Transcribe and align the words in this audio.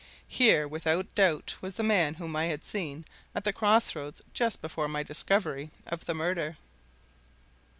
Here, 0.27 0.67
without 0.67 1.13
doubt, 1.13 1.55
was 1.61 1.75
the 1.75 1.83
man 1.83 2.15
whom 2.15 2.35
I 2.35 2.45
had 2.47 2.63
seen 2.63 3.05
at 3.35 3.43
the 3.43 3.53
cross 3.53 3.93
roads 3.95 4.19
just 4.33 4.59
before 4.59 4.87
my 4.87 5.03
discovery 5.03 5.69
of 5.85 6.05
the 6.05 6.15
murder! 6.15 6.57